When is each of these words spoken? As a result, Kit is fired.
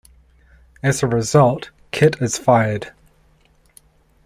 As 0.81 1.03
a 1.03 1.07
result, 1.07 1.69
Kit 1.91 2.19
is 2.23 2.35
fired. 2.35 2.91